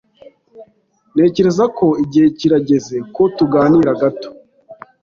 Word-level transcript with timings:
Ntekereza 1.13 1.63
ko 1.77 1.87
igihe 2.03 2.27
kirageze 2.37 2.95
ko 3.15 3.23
tuganira 3.37 3.91
gato. 4.01 4.29